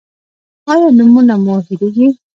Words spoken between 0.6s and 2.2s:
ایا نومونه مو هیریږي؟